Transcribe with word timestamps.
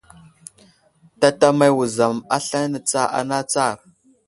Tatamay 1.19 1.71
wuzam 1.77 2.15
aslane 2.35 2.79
tsa 2.87 3.01
ana 3.19 3.35
atsar! 3.41 3.75